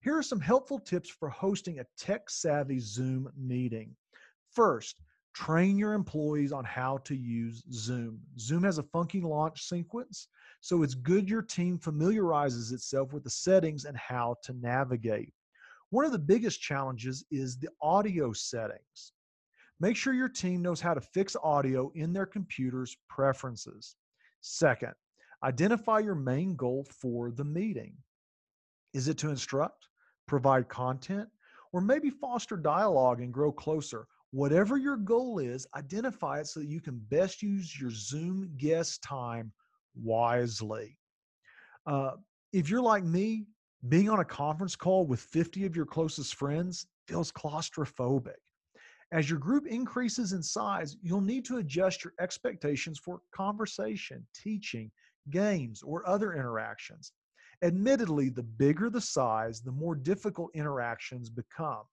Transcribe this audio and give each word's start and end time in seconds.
Here 0.00 0.16
are 0.16 0.22
some 0.22 0.40
helpful 0.40 0.78
tips 0.78 1.08
for 1.08 1.28
hosting 1.28 1.78
a 1.78 1.86
tech 1.96 2.30
savvy 2.30 2.78
Zoom 2.78 3.32
meeting. 3.36 3.96
First, 4.52 5.00
train 5.34 5.78
your 5.78 5.94
employees 5.94 6.52
on 6.52 6.64
how 6.64 6.98
to 6.98 7.16
use 7.16 7.62
Zoom. 7.72 8.20
Zoom 8.38 8.62
has 8.64 8.78
a 8.78 8.82
funky 8.82 9.20
launch 9.20 9.62
sequence, 9.62 10.28
so 10.60 10.82
it's 10.82 10.94
good 10.94 11.28
your 11.28 11.42
team 11.42 11.78
familiarizes 11.78 12.72
itself 12.72 13.12
with 13.12 13.24
the 13.24 13.30
settings 13.30 13.84
and 13.84 13.96
how 13.96 14.36
to 14.44 14.52
navigate. 14.54 15.32
One 15.90 16.04
of 16.04 16.12
the 16.12 16.18
biggest 16.18 16.60
challenges 16.60 17.24
is 17.30 17.58
the 17.58 17.68
audio 17.80 18.32
settings. 18.32 19.12
Make 19.80 19.96
sure 19.96 20.14
your 20.14 20.28
team 20.28 20.62
knows 20.62 20.80
how 20.80 20.94
to 20.94 21.00
fix 21.00 21.34
audio 21.42 21.90
in 21.94 22.12
their 22.12 22.26
computer's 22.26 22.96
preferences. 23.08 23.96
Second, 24.40 24.92
identify 25.42 25.98
your 25.98 26.14
main 26.14 26.56
goal 26.56 26.86
for 26.90 27.30
the 27.30 27.44
meeting. 27.44 27.94
Is 28.94 29.08
it 29.08 29.18
to 29.18 29.30
instruct, 29.30 29.88
provide 30.26 30.68
content, 30.68 31.28
or 31.72 31.80
maybe 31.80 32.10
foster 32.10 32.56
dialogue 32.56 33.20
and 33.20 33.32
grow 33.32 33.50
closer? 33.50 34.06
Whatever 34.32 34.78
your 34.78 34.96
goal 34.96 35.38
is, 35.38 35.66
identify 35.76 36.40
it 36.40 36.46
so 36.46 36.60
that 36.60 36.68
you 36.68 36.80
can 36.80 36.98
best 37.10 37.42
use 37.42 37.78
your 37.78 37.90
Zoom 37.90 38.50
guest 38.56 39.02
time 39.02 39.52
wisely. 39.94 40.98
Uh, 41.86 42.12
if 42.52 42.70
you're 42.70 42.82
like 42.82 43.04
me, 43.04 43.44
being 43.88 44.08
on 44.08 44.20
a 44.20 44.24
conference 44.24 44.74
call 44.74 45.04
with 45.04 45.20
50 45.20 45.66
of 45.66 45.76
your 45.76 45.84
closest 45.84 46.34
friends 46.34 46.86
feels 47.06 47.30
claustrophobic. 47.30 48.36
As 49.12 49.28
your 49.28 49.38
group 49.38 49.66
increases 49.66 50.32
in 50.32 50.42
size, 50.42 50.96
you'll 51.02 51.20
need 51.20 51.44
to 51.44 51.58
adjust 51.58 52.02
your 52.02 52.14
expectations 52.18 52.98
for 52.98 53.20
conversation, 53.32 54.26
teaching, 54.34 54.90
games, 55.28 55.82
or 55.82 56.08
other 56.08 56.32
interactions. 56.32 57.12
Admittedly, 57.62 58.30
the 58.30 58.42
bigger 58.42 58.88
the 58.88 59.00
size, 59.00 59.60
the 59.60 59.70
more 59.70 59.94
difficult 59.94 60.50
interactions 60.54 61.28
become. 61.28 61.84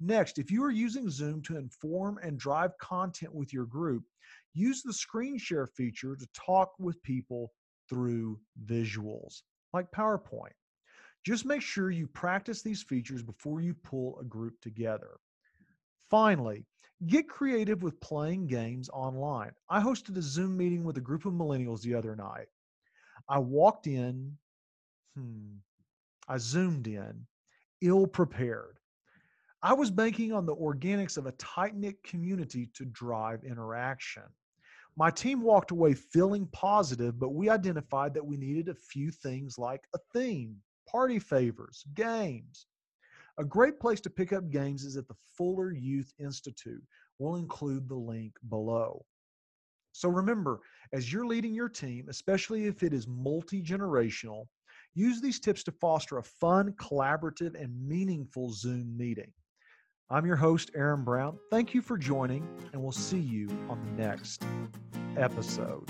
Next, 0.00 0.38
if 0.38 0.50
you 0.50 0.62
are 0.64 0.70
using 0.70 1.08
Zoom 1.08 1.40
to 1.42 1.56
inform 1.56 2.18
and 2.22 2.38
drive 2.38 2.76
content 2.78 3.34
with 3.34 3.52
your 3.52 3.66
group, 3.66 4.04
use 4.52 4.82
the 4.82 4.92
screen 4.92 5.38
share 5.38 5.66
feature 5.66 6.16
to 6.16 6.26
talk 6.34 6.72
with 6.78 7.02
people 7.02 7.52
through 7.88 8.40
visuals, 8.66 9.42
like 9.72 9.90
PowerPoint. 9.92 10.54
Just 11.24 11.46
make 11.46 11.62
sure 11.62 11.90
you 11.90 12.06
practice 12.06 12.62
these 12.62 12.82
features 12.82 13.22
before 13.22 13.60
you 13.60 13.74
pull 13.74 14.18
a 14.20 14.24
group 14.24 14.60
together. 14.60 15.16
Finally, 16.10 16.66
get 17.06 17.28
creative 17.28 17.82
with 17.82 18.00
playing 18.00 18.46
games 18.46 18.90
online. 18.90 19.52
I 19.70 19.80
hosted 19.80 20.16
a 20.18 20.22
Zoom 20.22 20.56
meeting 20.56 20.84
with 20.84 20.98
a 20.98 21.02
group 21.02 21.24
of 21.24 21.32
millennials 21.32 21.80
the 21.80 21.94
other 21.94 22.14
night. 22.14 22.48
I 23.28 23.38
walked 23.38 23.86
in, 23.86 24.36
hmm, 25.16 25.56
I 26.28 26.36
zoomed 26.38 26.86
in, 26.86 27.26
ill 27.80 28.06
prepared. 28.06 28.78
I 29.64 29.72
was 29.72 29.90
banking 29.90 30.30
on 30.30 30.44
the 30.44 30.54
organics 30.54 31.16
of 31.16 31.24
a 31.24 31.32
tight 31.32 31.74
knit 31.74 31.96
community 32.04 32.68
to 32.74 32.84
drive 32.84 33.44
interaction. 33.44 34.24
My 34.94 35.08
team 35.08 35.40
walked 35.40 35.70
away 35.70 35.94
feeling 35.94 36.46
positive, 36.52 37.18
but 37.18 37.30
we 37.30 37.48
identified 37.48 38.12
that 38.12 38.26
we 38.26 38.36
needed 38.36 38.68
a 38.68 38.74
few 38.74 39.10
things 39.10 39.56
like 39.56 39.80
a 39.94 39.98
theme, 40.12 40.56
party 40.86 41.18
favors, 41.18 41.82
games. 41.94 42.66
A 43.38 43.44
great 43.44 43.80
place 43.80 44.02
to 44.02 44.10
pick 44.10 44.34
up 44.34 44.50
games 44.50 44.84
is 44.84 44.98
at 44.98 45.08
the 45.08 45.16
Fuller 45.34 45.72
Youth 45.72 46.12
Institute. 46.18 46.82
We'll 47.18 47.36
include 47.36 47.88
the 47.88 47.94
link 47.94 48.34
below. 48.50 49.02
So 49.92 50.10
remember, 50.10 50.60
as 50.92 51.10
you're 51.10 51.26
leading 51.26 51.54
your 51.54 51.70
team, 51.70 52.08
especially 52.10 52.66
if 52.66 52.82
it 52.82 52.92
is 52.92 53.08
multi 53.08 53.62
generational, 53.62 54.44
use 54.92 55.22
these 55.22 55.40
tips 55.40 55.64
to 55.64 55.72
foster 55.72 56.18
a 56.18 56.22
fun, 56.22 56.72
collaborative, 56.72 57.58
and 57.58 57.72
meaningful 57.88 58.52
Zoom 58.52 58.94
meeting. 58.94 59.32
I'm 60.10 60.26
your 60.26 60.36
host, 60.36 60.70
Aaron 60.74 61.02
Brown. 61.02 61.38
Thank 61.50 61.72
you 61.72 61.80
for 61.80 61.96
joining, 61.96 62.46
and 62.72 62.82
we'll 62.82 62.92
see 62.92 63.18
you 63.18 63.48
on 63.70 63.82
the 63.82 64.02
next 64.02 64.44
episode. 65.16 65.88